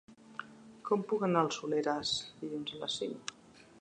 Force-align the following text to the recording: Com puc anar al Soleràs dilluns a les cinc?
Com 0.87 1.03
puc 1.11 1.25
anar 1.27 1.43
al 1.47 1.51
Soleràs 1.57 2.15
dilluns 2.41 2.77
a 2.79 2.81
les 2.85 2.97
cinc? 3.03 3.37